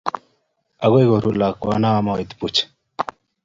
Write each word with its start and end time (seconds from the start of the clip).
Aikwe, 0.83 1.01
koru 1.09 1.29
lakwana 1.39 1.89
moet 2.05 2.29
puch. 2.39 2.59